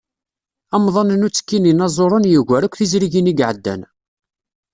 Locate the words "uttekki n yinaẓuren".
1.27-2.29